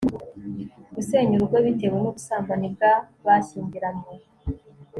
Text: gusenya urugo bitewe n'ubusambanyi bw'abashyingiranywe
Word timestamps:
gusenya 0.95 1.33
urugo 1.35 1.57
bitewe 1.65 1.97
n'ubusambanyi 1.99 2.67
bw'abashyingiranywe 2.75 4.13